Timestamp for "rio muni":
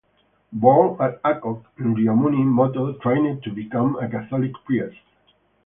1.93-2.37